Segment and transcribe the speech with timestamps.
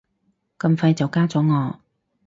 [0.57, 1.79] 咁快就加咗我